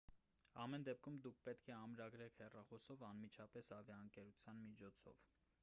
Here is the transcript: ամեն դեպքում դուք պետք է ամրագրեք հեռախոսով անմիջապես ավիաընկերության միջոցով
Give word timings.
ամեն 0.61 0.85
դեպքում 0.87 1.19
դուք 1.25 1.37
պետք 1.47 1.69
է 1.73 1.75
ամրագրեք 1.75 2.41
հեռախոսով 2.43 3.05
անմիջապես 3.11 3.73
ավիաընկերության 3.81 4.67
միջոցով 4.71 5.25